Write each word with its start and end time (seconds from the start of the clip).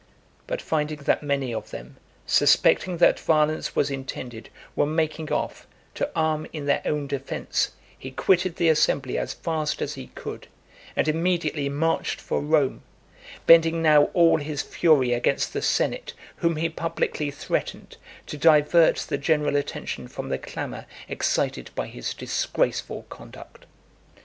But 0.47 0.63
finding 0.63 1.01
that 1.03 1.21
many 1.21 1.53
of 1.53 1.69
them, 1.69 1.97
suspecting 2.25 2.97
that 2.97 3.19
violence 3.19 3.75
was 3.75 3.91
intended, 3.91 4.49
were 4.75 4.87
making 4.87 5.31
off, 5.31 5.67
to 5.93 6.09
arm 6.15 6.47
in 6.51 6.65
their 6.65 6.81
own 6.85 7.05
defence, 7.05 7.73
he 7.99 8.09
quitted 8.09 8.55
the 8.55 8.67
assembly 8.67 9.19
as 9.19 9.35
fast 9.35 9.79
as 9.79 9.93
he 9.93 10.07
could, 10.15 10.47
and 10.95 11.07
immediately 11.07 11.69
marched 11.69 12.19
for 12.19 12.41
Rome; 12.41 12.81
bending 13.45 13.83
now 13.83 14.05
all 14.15 14.37
his 14.37 14.63
fury 14.63 15.13
against 15.13 15.53
the 15.53 15.61
senate, 15.61 16.13
whom 16.37 16.55
he 16.55 16.67
publicly 16.67 17.29
threatened, 17.29 17.97
to 18.25 18.37
divert 18.37 18.95
the 19.07 19.19
general 19.19 19.55
attention 19.55 20.07
from 20.07 20.29
the 20.29 20.39
clamour 20.39 20.87
excited 21.07 21.69
by 21.75 21.85
his 21.85 22.15
disgraceful 22.15 23.03
conduct. 23.09 23.67